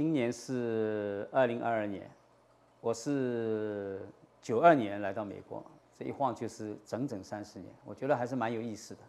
[0.00, 2.10] 今年是二零二二年，
[2.80, 4.00] 我是
[4.40, 5.62] 九二年来到美国，
[5.94, 9.00] 这一晃就是整整三十年，我觉得还是蛮有意思的。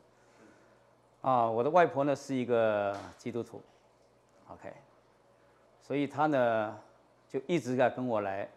[1.21, 3.61] 啊，我的外婆呢是一个基督徒
[4.49, 4.73] ，OK，
[5.79, 6.77] 所以她呢
[7.29, 8.49] 就一直在跟我来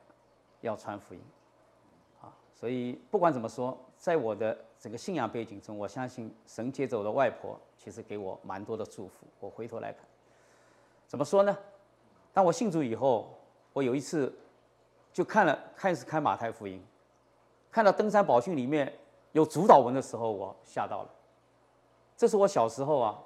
[0.60, 1.20] 要传福音，
[2.20, 9.24] 啊，所以不管怎么说，在我的整个信仰背景中，我相信神接走的外婆，其实给我蛮多的祝福。
[9.38, 10.04] 我回头来看，
[11.06, 11.56] 怎么说呢？
[12.34, 13.38] 当我信主以后，
[13.72, 14.30] 我有一次
[15.12, 16.84] 就看了开始看马太福音，
[17.70, 18.92] 看到登山宝训里面
[19.32, 21.10] 有主导文的时候，我吓到了。
[22.16, 23.18] 这是我小时候啊，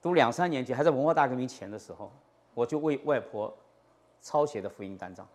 [0.00, 2.10] 读两三年级还在文化大革命前的时候，
[2.54, 3.54] 我就为外婆
[4.22, 5.28] 抄写的福音单张，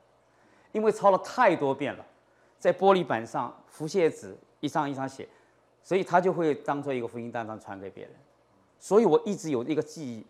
[0.71, 2.03] 因为抄了太多遍了，
[2.57, 5.29] 在玻璃板上复写纸一张一张写，
[5.83, 8.13] 所以他就会当做一个福音单张传给别人，
[8.79, 10.25] 所以我一直有一个记忆，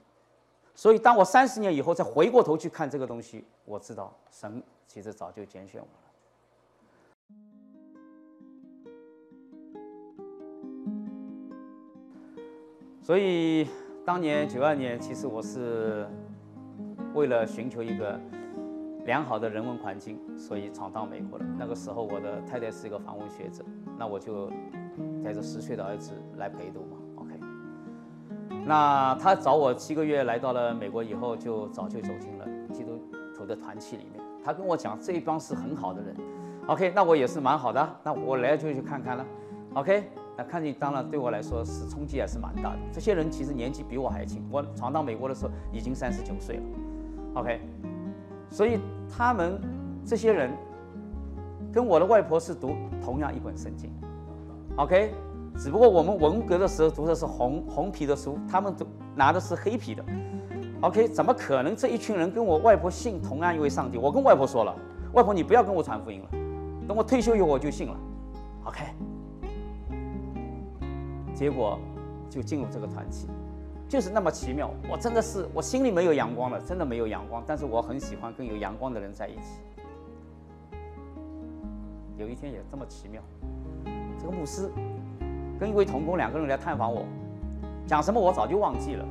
[0.75, 6.01] 所以当我三十年以后再回过头去看这个东西，我知道神其实早就拣选我了。
[13.01, 13.67] 所以，
[14.03, 16.07] 当年九二年，其实我是
[17.13, 18.19] 为了寻求一个
[19.05, 21.45] 良好的人文环境，所以闯到美国了。
[21.57, 23.63] 那个时候，我的太太是一个访问学者，
[23.97, 24.51] 那我就
[25.23, 26.97] 带着十岁的儿子来陪读嘛。
[28.65, 32.99] 那他找我七个月来到了美国以后，就早就走进了基督
[33.37, 34.23] 徒的团契里面。
[34.43, 36.15] 他跟我讲，这一帮是很好的人。
[36.67, 39.25] OK，那我也是蛮好的，那我来就去看看了。
[39.75, 40.03] OK。
[40.37, 42.79] 那看见当然对我来说是冲击还是蛮大的。
[42.91, 46.63] 这些人其实年纪比我还轻，我闯到美国的时候已经三十九岁了。
[47.35, 47.61] OK，
[48.49, 48.77] 所以
[49.09, 49.57] 他们
[50.05, 50.51] 这些人
[51.71, 53.89] 跟我的外婆是读同样一本圣经。
[54.75, 55.13] OK，
[55.57, 60.03] 只不过我们文革的时候读的是红红皮的书，他们都拿的是黑皮的。
[60.81, 63.97] OK，怎么可能这一群人跟我外婆信同样一位上帝？
[63.97, 64.75] 我跟外婆说了，
[65.13, 66.29] 外婆你不要跟我传福音了，
[66.87, 67.97] 等我退休以后我就信了。
[68.65, 68.83] OK。
[71.33, 71.79] 结果
[72.29, 73.27] 就进入这个团体，
[73.89, 74.71] 就是那么奇妙。
[74.89, 77.43] 我真的是我心里没有阳光了，真的没有阳光。
[77.45, 79.59] 但是我很喜欢跟有阳光的人在一起。
[82.17, 83.21] 有一天也这么奇妙，
[84.17, 84.71] 这个牧师
[85.59, 87.05] 跟一位童工两个人来探访我，
[87.87, 89.05] 讲什么我早就忘记了，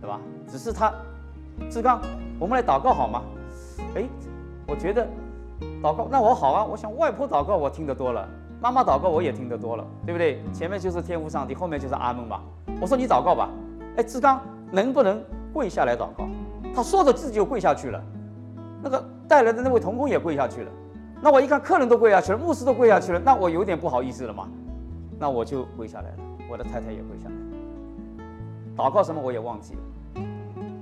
[0.00, 0.20] 对吧？
[0.46, 0.92] 只是他
[1.70, 2.00] 志刚，
[2.38, 3.22] 我们来祷告好吗？
[3.94, 4.04] 哎，
[4.66, 5.06] 我觉得
[5.82, 8.26] 祷告那我好啊，我想外婆祷告我听得多了。
[8.60, 10.42] 妈妈祷告我也听得多了，对不对？
[10.52, 12.42] 前面就是天父上帝，后面就是阿门吧。
[12.80, 13.48] 我说你祷告吧。
[13.96, 14.40] 哎，志刚
[14.72, 15.22] 能不能
[15.52, 16.28] 跪下来祷告？
[16.74, 18.02] 他说着自己就跪下去了。
[18.82, 20.70] 那个带来的那位童工也跪下去了。
[21.20, 24.48] 那我一看客人都跪下去了，牧师都跪下去了，那我有点不好意思了嘛。
[25.18, 26.16] 那我就跪下来了，
[26.50, 27.34] 我的太太也跪下来。
[28.76, 29.80] 祷告什么我也忘记了。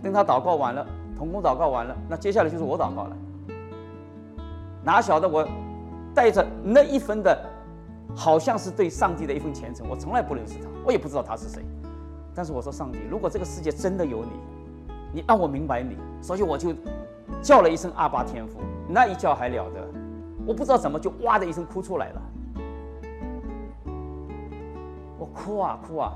[0.02, 0.86] 等他祷告完了，
[1.16, 3.16] 童工祷告完了，那接下来就是我祷告了。
[4.84, 5.46] 哪晓得我
[6.14, 7.38] 带着那一分的。
[8.14, 11.62] 好像是对上帝的一份虔诚，我从来不认识他，我也不知道他是谁。
[12.34, 14.30] 但是我说上帝，如果这个世界真的有你，
[15.12, 16.72] 你让我明白你，所以我就
[17.42, 19.86] 叫了一声阿巴天父，那一叫还了得，
[20.46, 22.22] 我不知道怎么就哇的一声哭出来了。
[25.18, 26.12] 我哭啊哭啊，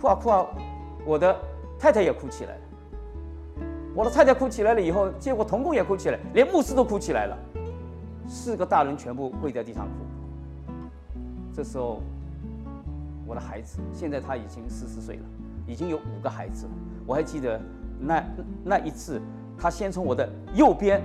[0.00, 0.46] 哭啊哭啊，
[1.04, 1.36] 我的
[1.78, 2.60] 太太也哭起来了。
[3.94, 7.36] 我的太太哭起来了以后，结果童工也哭起来，连牧师都哭起来了，
[8.26, 10.72] 四个大人全部跪在地上哭。
[11.52, 12.00] 这时候，
[13.26, 15.22] 我的孩子现在他已经四十岁了，
[15.66, 16.72] 已经有五个孩子了。
[17.06, 17.60] 我还记得
[18.00, 18.24] 那
[18.64, 19.20] 那一次，
[19.58, 21.02] 他先从我的右边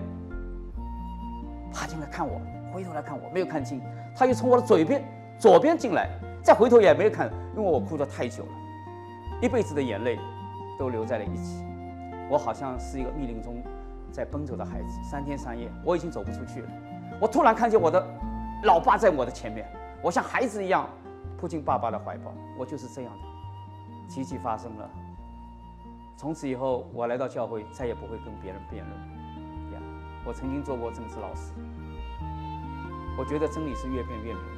[1.74, 2.40] 爬进来看我，
[2.74, 3.82] 回头来看我，没有看清。
[4.16, 5.04] 他又从我的左边
[5.38, 6.10] 左边进来，
[6.48, 8.50] 再回头也没看，因为我哭得太久了，
[9.42, 10.18] 一辈子的眼泪
[10.80, 11.62] 都留在了一起。
[12.30, 13.62] 我好像是一个密林中
[14.14, 16.70] 在奔走的孩子，三天三夜我已经走不出去了。
[17.20, 18.02] 我突然看见我的
[18.64, 19.70] 老爸在我的前面。
[20.02, 20.88] 我像孩子一样
[21.38, 24.08] 扑进爸爸的怀抱，我就是这样的。
[24.08, 24.90] 奇迹发生了，
[26.16, 29.18] 从此以后我来到教会，再也不会跟别人辩论。
[30.24, 31.52] 我曾经做过政治老师，
[33.18, 34.57] 我觉得真理是越辩越明。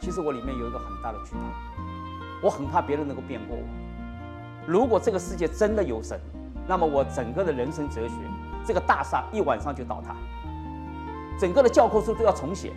[0.00, 1.40] 其实我里面有一个很大的惧怕，
[2.42, 3.62] 我很怕别人能够辩过我。
[4.66, 6.20] 如果这个世界真的有神，
[6.66, 8.14] 那么我整个的人生哲学，
[8.64, 10.14] 这个大厦一晚上就倒塌，
[11.38, 12.72] 整个的教科书都要重写。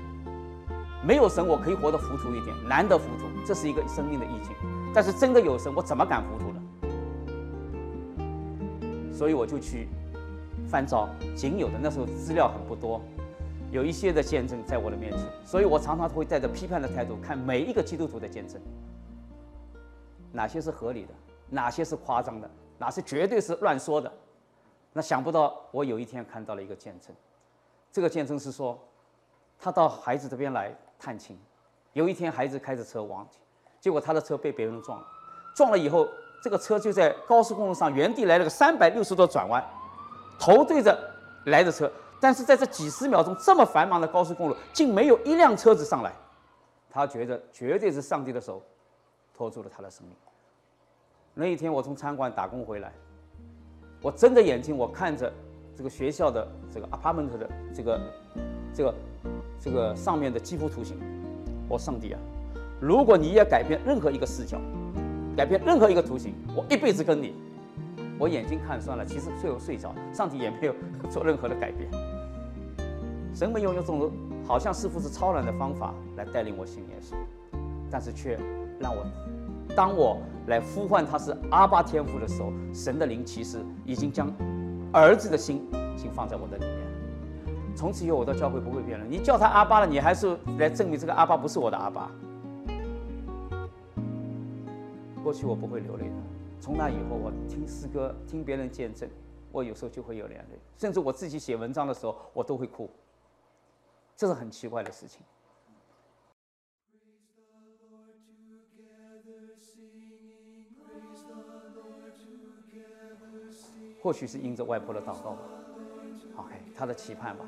[1.03, 4.53] 没有神，我可以活得糊涂一点，难得糊涂，这是一个生命的意境。
[4.93, 6.61] 但是真的有神，我怎么敢糊涂呢？
[9.13, 9.87] 所以我就去
[10.67, 13.01] 翻找仅有的那时候资料很不多，
[13.71, 18.59] 有一些的见证在我的面前，所以我常常会带着批判的态度看每一个基督徒的见证，
[20.31, 21.09] 哪些是合理的，
[21.49, 24.11] 哪些是夸张的，哪些绝对是乱说的。
[24.91, 27.15] 那想不到我有一天看到了一个见证，
[27.91, 28.79] 这个见证是说，
[29.59, 31.39] 他到孩子这边来探亲，
[31.93, 33.27] 有一天孩子开着车往，
[33.79, 35.05] 结果他的车被别人撞了，
[35.55, 36.07] 撞了以后，
[36.41, 39.63] 这个车就在高速公路上原地来了个三百六十度转弯，
[40.39, 40.97] 头对着
[41.45, 46.13] 来的车，但是在这几十秒钟这么繁忙的高速公路，竟没有一辆车子上来，
[46.89, 48.61] 他觉得绝对是上帝的手
[49.35, 50.15] 拖住了他的生命。
[51.33, 52.91] 那一天我从餐馆打工回来。
[54.01, 55.29] 我睁着眼睛，我看着
[55.75, 58.01] 这个学校的这个 apartment 的这个
[58.73, 58.95] 这个
[59.59, 60.97] 这个上面的几幅图形。
[61.67, 62.19] 我上帝啊，
[62.79, 64.57] 如果你要改变任何一个视角，
[65.35, 67.33] 改变任何一个图形，我一辈子跟你。
[68.19, 70.75] 我眼睛看酸了，其实最后睡着，上帝也没有
[71.09, 71.89] 做任何的改变。
[73.33, 74.11] 神没有用这种
[74.45, 77.15] 好像似乎是超然的方法来带领我信耶稣，
[77.89, 78.37] 但是却
[78.79, 79.05] 让我。
[79.75, 80.17] 当我
[80.47, 84.29] 来呼唤他是阿巴天父的时候，神的灵其实已经将
[84.91, 86.79] 儿子的心心放在我的里面。
[87.75, 89.05] 从此以后，我的教会不会变了。
[89.07, 92.11] 你叫他阿巴了，你还是来证明这个阿巴不是我的阿巴。
[95.23, 96.11] 过去我不会流泪，
[96.59, 99.09] 从那以后，我听诗歌，听别人见证，
[99.51, 102.89] 我有时候就会有眼泪，甚至我自己写文章的时候，我都会哭。
[104.15, 105.21] 这是很奇怪的事情。
[114.01, 115.39] 或许是因着外婆的祷告吧
[116.37, 117.45] ，OK，他的期盼吧，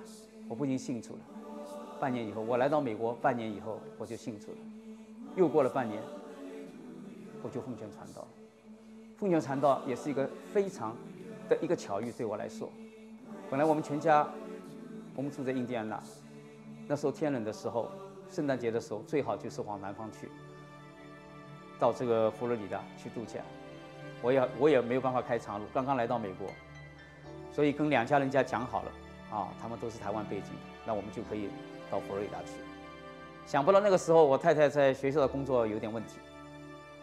[0.49, 1.19] 我不禁信主了。
[1.99, 4.57] 半年以后，我来到美国，半年以后我就信主了。
[5.35, 6.01] 又过了半年，
[7.41, 8.27] 我就奉献传道。
[9.21, 10.95] 奉献传道也是一个非常
[11.47, 12.67] 的一个巧遇，对我来说。
[13.51, 14.27] 本来我们全家，
[15.15, 16.01] 我们住在印第安纳，
[16.87, 17.91] 那时候天冷的时候，
[18.31, 20.27] 圣诞节的时候最好就是往南方去，
[21.79, 23.41] 到这个佛罗里达去度假。
[24.23, 26.47] 我也我也没有办法开长路，刚刚来到美国，
[27.53, 28.91] 所以跟两家人家讲好了，
[29.29, 30.47] 啊，他们都是台湾背景，
[30.83, 31.47] 那我们就可以
[31.91, 32.53] 到佛罗里达去。
[33.45, 36.17] 想不到那个时候我太太在学校的工作有点问题，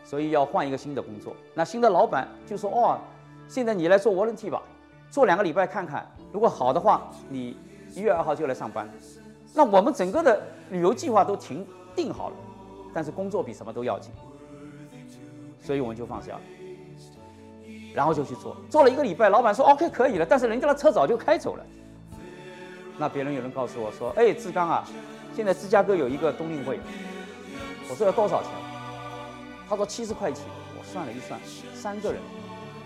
[0.08, 1.36] 所以要换一个新的工作。
[1.52, 2.98] 那新的老板就说：“哦，
[3.46, 4.62] 现在你来做 volunteer 吧，
[5.10, 7.54] 做两个礼拜看看，如果好的话，你
[7.94, 8.88] 一月二号就来上班。”
[9.52, 10.40] 那我们整个的
[10.70, 12.36] 旅游计划都停定好了，
[12.94, 14.10] 但是工作比什么都要紧，
[15.60, 16.40] 所以我们就放下了。
[17.94, 21.66] 然后就去做，做了一个礼拜，老板说 OK 可以了，但是人家的车早就开走了。
[22.96, 24.84] 那别人有人告诉我说：“哎，志刚啊，
[25.34, 26.80] 现在芝加哥有一个冬令会。”
[27.90, 28.50] 我说要多少钱？
[29.68, 30.44] 他说七十块钱。
[30.78, 31.38] 我算了一算，
[31.74, 32.22] 三个人，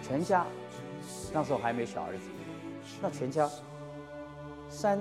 [0.03, 0.47] 全家，
[1.33, 2.23] 那时候还没小儿子，
[3.03, 3.49] 那全家
[4.69, 5.01] 三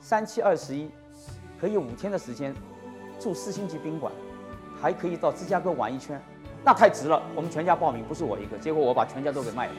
[0.00, 0.90] 三七二十一，
[1.60, 2.52] 可以五天的时间
[3.20, 4.12] 住四星级宾馆，
[4.82, 6.20] 还可以到芝加哥玩一圈。
[6.64, 8.58] 那太值了，我们全家报名，不是我一个。
[8.58, 9.72] 结果我把全家都给卖了。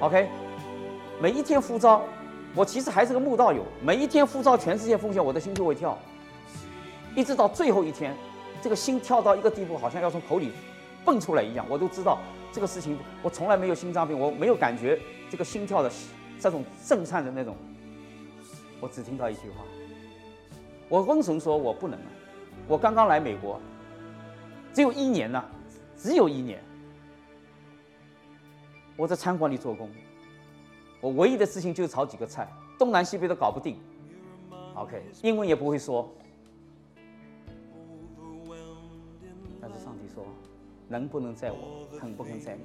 [0.00, 0.28] OK，
[1.18, 2.02] 每一天呼召，
[2.54, 3.64] 我其实还是个慕道友。
[3.80, 5.98] 每一天呼召全世界奉献，我的心就会跳，
[7.16, 8.14] 一直到最后一天，
[8.62, 10.52] 这个心跳到一个地步，好像要从口里
[11.04, 11.66] 蹦出来一样。
[11.68, 12.18] 我都知道
[12.52, 14.98] 这个事情，我从来没有心脏病，我没有感觉
[15.28, 15.90] 这个心跳的
[16.38, 17.56] 这种震颤的那种。
[18.80, 19.64] 我只听到一句话，
[20.88, 22.06] 我跟神说，我不能了。
[22.68, 23.60] 我刚刚来美国，
[24.72, 25.44] 只有一年呢。
[25.94, 26.60] 只有一年，
[28.96, 29.88] 我在餐馆里做工，
[31.00, 33.78] 我唯一的事情就是炒几个菜，东南西北都搞不定。
[34.74, 36.12] OK，英文也不会说。
[40.92, 42.64] 能不能在我，肯不肯在你？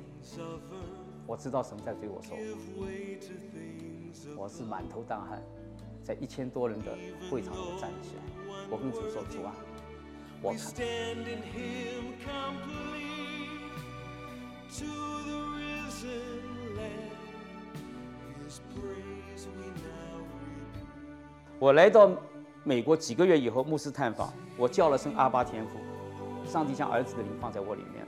[1.26, 2.38] 我知道神在对我说，
[4.36, 5.42] 我是满头大汗，
[6.04, 6.92] 在一千多人的
[7.32, 8.24] 会场里站起来，
[8.70, 9.56] 我跟主说主啊，
[10.42, 10.60] 我肯。
[21.60, 22.12] 我来到
[22.66, 25.80] 美国几个月以后，牧师探访，我叫了声阿巴天父，
[26.48, 28.08] 上帝将儿子的灵放在我里面。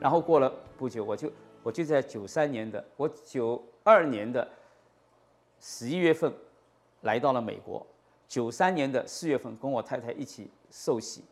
[0.00, 1.32] 然后过了不久，我就
[1.62, 4.46] 我就在九三年的我九二年的
[5.60, 6.32] 十一月份
[7.02, 7.86] 来到了美国，
[8.26, 11.24] 九三年的四月份跟我太太一起受洗，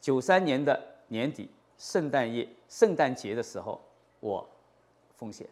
[0.00, 1.50] 九三年的年底。
[1.78, 3.80] 圣诞夜、圣诞节的时候，
[4.20, 4.48] 我
[5.16, 5.44] 奉献。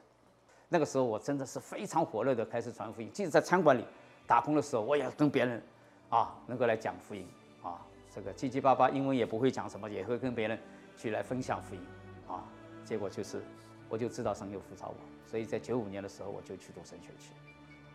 [0.68, 3.10] 那个时候我真的是非常火热的开始传福音。
[3.12, 3.84] 即使在餐馆里
[4.28, 5.60] 打工的时候，我也跟别人
[6.08, 7.26] 啊能够来讲福音。
[8.14, 10.58] 这个七七八八英文也不会讲什么，也会跟别人
[10.96, 11.80] 去来分享福音
[12.26, 12.44] 啊。
[12.84, 13.40] 结果就是，
[13.88, 14.94] 我就知道神有辅导我，
[15.30, 17.32] 所以在九五年的时候我就去读神学去。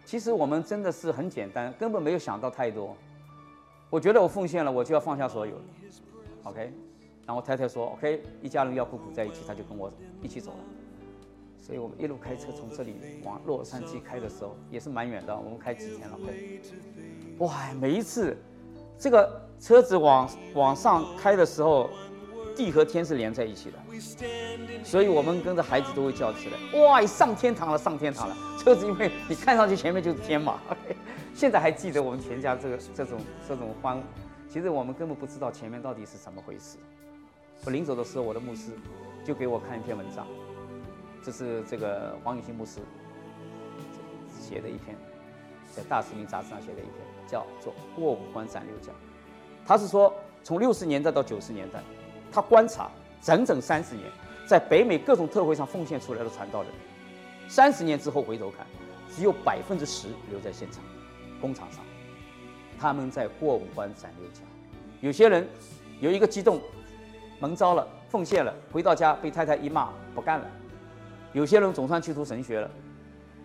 [0.05, 2.95] 其实我们真的是很简单，根本没有想到太多。
[3.89, 5.59] 我觉得我奉献了，我就要放下所有。
[6.43, 6.71] OK。
[7.27, 9.91] 然后太太说：“OK，一家人要苦苦在一起，他就跟我
[10.21, 10.57] 一起走了。
[11.57, 12.93] 所以我们一路开车从这里
[13.23, 16.19] 往洛杉矶开的时候，也是蛮远的，我们开几天了？
[17.39, 18.37] 哇，每一次
[18.99, 21.89] 这个车子往往上开的时候，
[22.55, 23.77] 地和天是连在一起的，
[24.83, 28.37] 所以我们跟着孩子都会叫起来，哇，上天堂了，上天堂了！
[28.59, 30.59] 车子因为你看上去前面就是天嘛。
[31.33, 34.01] 现在还记得我们全家这个这种这种欢，
[34.47, 36.77] 其实我们根本不知道前面到底是怎么回事。
[37.65, 38.71] 我临走的时候，我的牧师
[39.25, 40.25] 就给我看一篇文章，
[41.23, 42.79] 这是这个黄永新牧师
[44.39, 44.95] 写的一篇，
[45.75, 46.93] 在《大使命》杂志上写的一篇，
[47.27, 48.93] 叫做《过五关斩六将》。
[49.65, 51.81] 他是说，从六十年代到九十年代，
[52.31, 52.89] 他观察
[53.21, 54.07] 整整三十年，
[54.47, 56.71] 在北美各种特会上奉献出来的传道人，
[57.47, 58.65] 三十年之后回头看，
[59.15, 60.83] 只有百分之十留在现场。
[61.41, 61.83] 工厂上，
[62.79, 64.43] 他们在过五关斩六将。
[65.01, 65.47] 有些人
[65.99, 66.61] 有一个激动，
[67.39, 70.45] 蒙招了，奉献了，回到家被太太一骂，不干了。
[71.33, 72.69] 有些人总算去读神学了，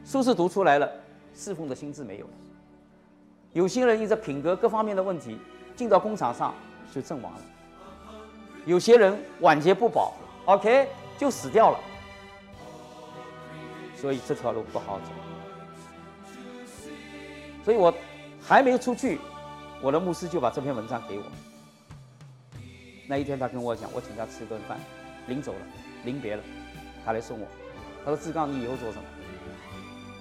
[0.05, 0.91] 书是读出来了，
[1.35, 2.33] 侍奉的心智没有了。
[3.53, 5.37] 有些人因着品格各方面的问题，
[5.81, 6.55] 进到工厂上
[6.95, 7.41] 就阵亡了。
[8.67, 10.13] 有些人晚节不保
[10.45, 11.81] ，OK 就死掉了。
[13.97, 15.07] 所以这条路不好走。
[17.65, 17.91] 所以我
[18.47, 19.19] 还没出去，
[19.81, 21.25] 我的牧师就把这篇文章给我。
[23.07, 24.79] 那一天他跟我讲，我请他吃顿饭，
[25.29, 25.61] 临走了，
[26.05, 26.43] 临别了，
[27.07, 27.47] 他来送我。
[28.05, 29.05] 他说：“志刚，你以后做什么？”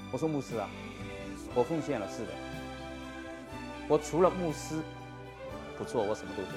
[0.09, 0.69] 我说：“牧师啊，
[1.53, 2.31] 我奉献了，是的。
[3.89, 4.81] 我除了牧师
[5.79, 6.51] 不做，我什么都做。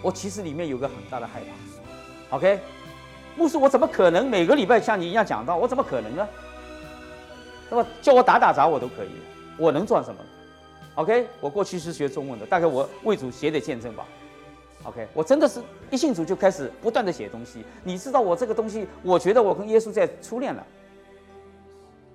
[0.00, 2.36] 我其实里面有个很大的害怕。
[2.36, 2.60] OK，
[3.36, 5.56] 牧师，我怎么可能每个礼拜像你一样讲道？
[5.56, 6.26] 我怎么可能呢？
[7.68, 9.08] 那么叫我打打杂我都可以。”
[9.56, 10.20] 我能赚什么
[10.96, 14.04] ？OK，我过去是学中文的，大概我为主写点见证吧。
[14.82, 17.64] OK，我真的是一信主就开始不断的写东西。
[17.84, 20.66] 你知道我这个东西，我觉得我跟耶稣在初恋了。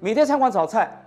[0.01, 1.01] 每天餐馆炒菜，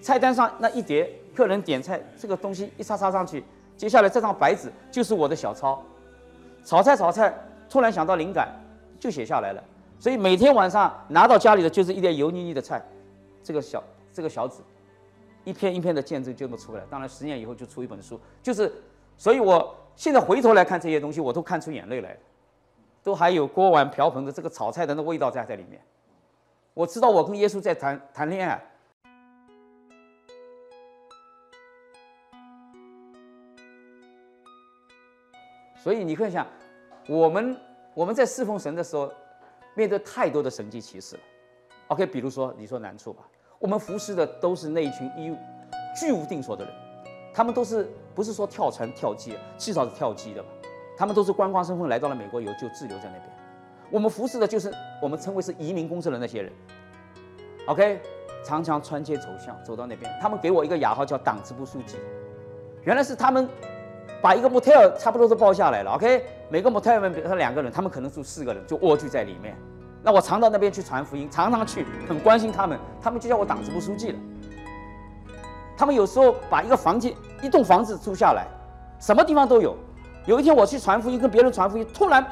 [0.00, 3.44] 菜单上那一碟，客人点菜，这个东西一插插上去，
[3.82, 5.82] 接下来这张白纸就是我的小抄。
[6.64, 7.34] 炒菜炒菜，
[7.68, 8.48] 突然想到灵感，
[9.00, 9.64] 就写下来了。
[9.98, 12.80] 所以每天晚上拿到家里的就是一点油腻腻的菜，
[13.42, 14.58] 这个小这个小纸。
[15.42, 18.72] 一篇一篇的见证就能出来，当然十年以后就出一本书，就是，
[19.18, 22.18] 所以我现在回头来看这些东西，我都看出眼泪来了，
[23.02, 25.82] 都还有锅碗瓢盆的这个炒菜的那味道在在里面。
[26.72, 28.62] 我知道我跟耶稣在谈谈恋爱，
[35.82, 36.46] 所以你看一下，
[37.08, 37.56] 我们
[37.92, 39.12] 我们在侍奉神的时候，
[39.74, 41.22] 面对太多的神迹奇事了。
[41.88, 43.24] OK，比如说你说难处吧。
[43.58, 45.36] 我们服侍的都是那一群一
[45.98, 46.72] 居无定所的人，
[47.34, 50.48] 他们都是不是说跳船跳机，至少是跳机的吧？
[50.96, 53.24] 他们都是观光身份来到了美国以后就滞留在那边。
[53.90, 54.72] 我们服侍的就是
[55.02, 56.52] 我们称为是移民公司的那些人。
[57.66, 58.00] OK，
[58.44, 61.96] 常常穿街走巷走到那边，他们给我一个雅号叫党支部书记。
[62.84, 63.48] 原来是他们
[64.22, 65.90] 把一个 motel 差不多都包下来了。
[65.90, 69.54] OK，每个 motel 里面比如说两个人，他们可能住四个人，就蜗居在里面。
[70.02, 74.18] 那我常到那边去传福音，常常去，很关心他们，他们就叫我党支部书记了。
[75.76, 77.12] 他们有时候把一个房间、
[77.42, 78.46] 一栋房子租下来，
[79.00, 79.76] 什么地方都有。
[80.24, 82.24] 有一天我去传福音，跟别人传福音，突然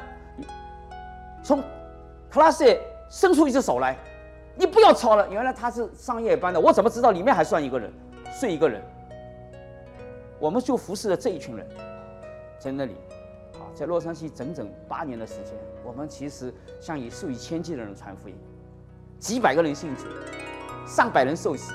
[1.43, 1.61] 从
[2.31, 2.77] class
[3.09, 3.97] 伸出一只手来，
[4.55, 5.27] 你不要吵了。
[5.29, 7.91] 原来他是上夜班的，我怎么知道里面还算一个人，
[8.39, 8.81] 睡一个人？
[10.41, 11.65] 我们就服侍了这一群人，
[12.59, 12.93] 在那里。
[13.53, 18.35] 啊在洛杉矶整整八年的时间，我们其实向以数以千计的人传福音，
[19.17, 20.05] 几百个人信主，
[20.85, 21.73] 上百人受洗。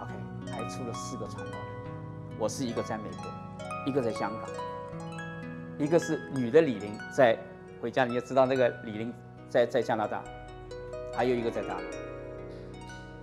[0.00, 0.12] OK，
[0.50, 3.30] 还出了四个传道人，我是一个在美国，
[3.86, 4.48] 一个在香港，
[5.78, 7.38] 一个是女的李玲在
[7.82, 9.12] 回家，你也知道那个李玲
[9.48, 10.22] 在在加拿大，
[11.12, 11.84] 还有一个在大陆，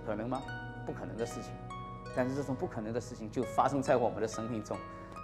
[0.06, 0.42] 可能吗？
[0.84, 1.52] 不可能的事情，
[2.16, 4.76] 但是这种不可能的事情就发生在我们的生命中。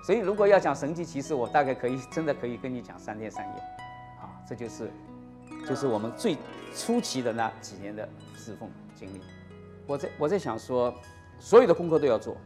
[0.04, 3.62] 所以，如果要讲神迹奇事，我大概可以真的可以跟你讲三天三夜，
[4.20, 4.90] 啊，这就是，
[5.66, 6.36] 就是我们最
[6.74, 9.20] 初期的那几年的侍奉经历。
[9.86, 10.92] 我在我在想说，
[11.38, 12.36] 所有的功课都要做。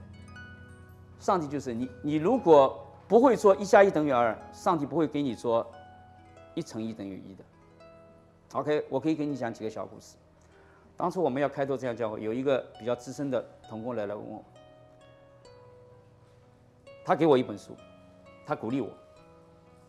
[1.19, 5.67] 上帝就是你，你如果不会做一加一等于二，上帝不会给你做
[6.55, 7.45] 一乘一等于一的。
[8.53, 10.17] OK，我可以给你讲几个小故事。
[10.97, 14.43] 当初我们要开拓这样教会，有一个比较资深的同工来来问我。
[17.05, 17.77] 他给我一本书，
[18.45, 18.89] 他鼓励我，《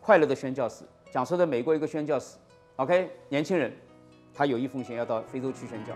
[0.01, 2.37] 快乐的宣教士》讲述的美国一个宣教士
[2.75, 3.73] ，OK，年轻人，
[4.33, 5.93] 他有意奉献要到非洲去宣教。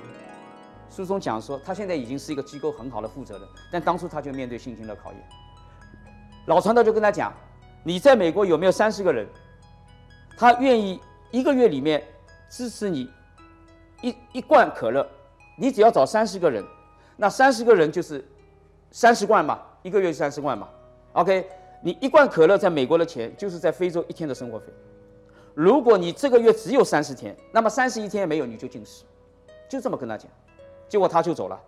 [0.89, 5.21] 书中讲说，他现在已经是一个机构很好的负责人，但当初他就面对信心的考验。
[6.47, 7.31] 老传道就跟他讲
[7.83, 9.27] ：“你在美国有没有三十个人？
[10.35, 10.99] 他愿意
[11.29, 12.03] 一个月里面
[12.49, 13.07] 支持你
[14.01, 15.07] 一一罐可乐，
[15.55, 16.63] 你只要找三十个人，
[17.17, 18.23] 那三十个人就是
[18.91, 20.67] 三十罐嘛，一个月三十罐嘛。
[21.13, 21.47] OK，
[21.81, 24.65] 你一罐可乐在美国的钱就是在非洲一天的生活费。
[25.53, 29.03] 如果你这个月只有三十天，那么三十一天没有你就进食，
[29.67, 30.31] 就这么跟他讲，
[30.87, 31.59] 结果他就走了，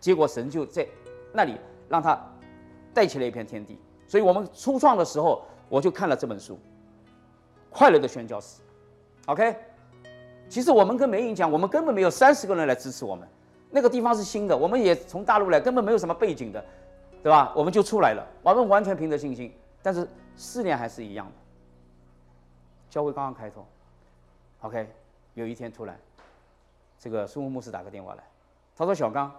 [0.00, 0.86] 结果神就在
[1.32, 1.54] 那里
[1.88, 2.18] 让他
[2.94, 3.78] 带起了一片天地。
[4.08, 6.54] 所以我们初创的时候，我就看了这本书
[7.68, 8.60] 《快乐的宣教士》。
[9.32, 9.54] OK，
[10.48, 13.26] 其实我们跟梅影讲，我们根本没有三十个人来支持我们，
[13.70, 16.64] 那个地方是新的，我们也从大陆来，根本没有什么背景的，
[17.22, 17.52] 对吧？
[17.54, 21.32] 我们就出来了，我们完全凭着信心，但是试炼还是一样的。
[22.88, 23.64] 教会刚刚开通
[24.60, 24.88] ，OK，
[25.34, 25.98] 有一天突然，
[26.98, 28.22] 这个苏木牧师打个电话来，
[28.76, 29.30] 他说：“小刚，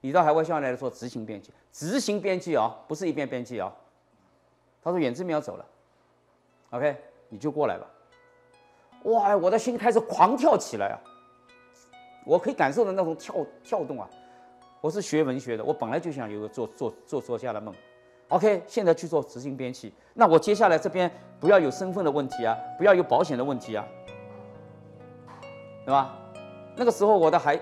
[0.00, 3.72] 你到海外校来做执行编辑，执行编辑啊，不是一边编辑啊。”
[4.82, 5.66] 他说：“远志明要走了
[6.70, 6.96] ，OK，
[7.28, 7.86] 你就过来吧。”
[9.04, 10.96] 哇，我的心开始狂跳起来啊！
[12.26, 14.08] 我可以感受到那种跳跳动啊！
[14.80, 17.74] 我是学文学的，我本来就想有个做做做作家的梦。
[18.28, 23.86] OK，现在去做执行编辑，那我接下来这边不要有身份的问题啊，不要有保险的问题啊，
[25.84, 26.14] 对吧？
[26.76, 27.58] 那个时候我的孩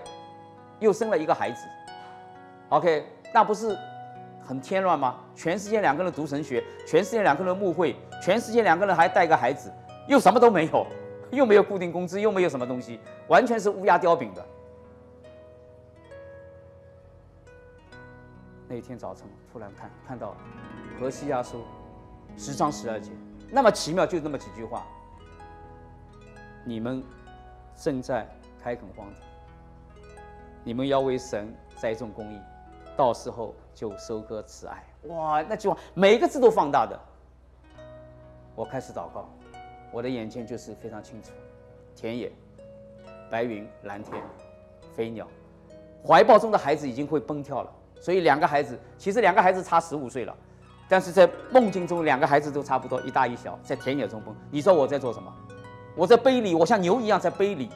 [0.80, 1.66] 又生了一个孩子
[2.70, 3.78] ，OK，那不是
[4.42, 5.20] 很添乱吗？
[5.34, 9.72] 全世界两个人读神学，全世界两个人牧会，全世界两个人还带个孩子，
[10.08, 10.84] 又什么都没有，
[11.30, 14.46] 又没有固定工资，又没有什么东西，完全是乌鸦叼饼的。
[18.68, 20.34] 那天早晨，突然看看到
[21.00, 21.58] 《何西阿书》
[22.36, 23.12] 十章十二节，
[23.50, 24.84] 那么奇妙，就那么几句话：
[26.64, 27.02] 你们
[27.76, 28.28] 正在
[28.60, 29.20] 开垦荒地，
[30.64, 32.40] 你们要为神栽种公义，
[32.96, 34.84] 到时候就收割慈爱。
[35.04, 36.98] 哇，那句话每个字都放大的。
[38.56, 39.28] 我开始祷告，
[39.92, 41.30] 我的眼前就是非常清楚：
[41.94, 42.30] 田野、
[43.30, 44.20] 白云、蓝天、
[44.94, 45.26] 飞鸟，
[46.06, 47.72] 怀抱中的孩子已经会蹦跳了。
[48.00, 50.36] 所以两个孩子，其实两个孩子差十五岁了，
[50.88, 54.34] 但是在梦境中，两个孩子都差不多一大一小，在田野中蹦。
[54.50, 55.32] 你说我在做什么？
[55.96, 57.70] 我在背里，我像牛一样在背里，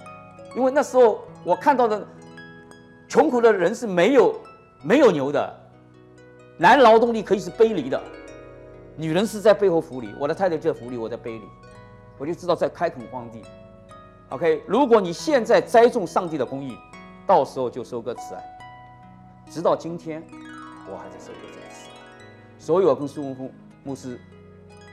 [0.55, 2.07] 因为那时候我看到的
[3.09, 4.39] 穷苦的人是没有
[4.83, 5.53] 没有牛的，
[6.59, 7.99] 男劳动力可以是背离的，
[8.95, 10.15] 女人是在背后扶犁。
[10.21, 11.45] 我的太太在扶犁，我在背里，
[12.21, 13.43] 我就知道在开垦荒地。
[14.29, 16.77] OK，如果你现在栽种上帝的公义，
[17.27, 18.45] 到时候就收割慈爱。
[19.51, 20.23] 直到今天，
[20.87, 22.59] 我还在收割这个慈爱。
[22.59, 23.51] 所以我跟苏文峰
[23.83, 24.21] 牧师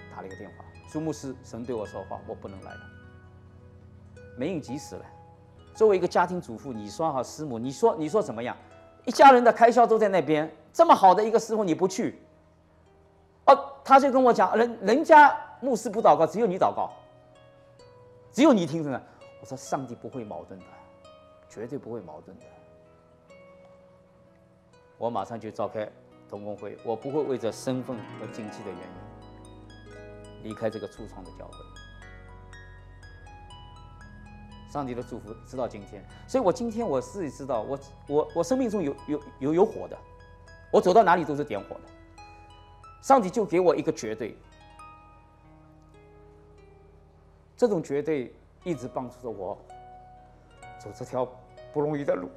[0.09, 2.79] 打了一个电话，苏牧师，神对我说话，我不能来了。
[4.37, 5.05] 没影急死了。
[5.75, 8.55] 作为一个家庭主妇，你说哈，师母，你说你说怎么样？
[9.03, 12.21] 一家人的开销都在那边，这么好的一个师傅你不去？
[13.45, 16.89] 哦，他就跟我讲，人人家牧师不祷告，只有你祷告，
[18.37, 19.01] 只有你听着呢。
[19.41, 20.65] 我说上帝不会矛盾的，
[21.49, 22.45] 绝对不会矛盾的。
[24.99, 25.91] 我马上就召开
[26.29, 28.83] 同工会，我不会为着身份和经济的原因
[30.43, 31.53] 离开这个初创的教会。
[34.69, 39.97] 上帝的祝福直到今天，所以我今天我自己知道，我我我生命中有有有有火的，
[40.71, 41.81] 我走到哪里都是点火的。
[43.01, 44.37] 上帝就给我一个绝对，
[47.57, 48.31] 这种绝对
[48.63, 49.57] 一直帮助着我
[50.79, 51.27] 走这条
[51.73, 52.29] 不容易的路。